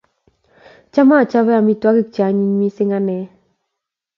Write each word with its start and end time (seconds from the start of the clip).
Cham 0.93 1.09
achope 1.19 1.53
amitwogik 1.59 2.09
che 2.13 2.21
anyiny 2.27 2.55
missing' 2.59 2.95
ane 2.97 3.17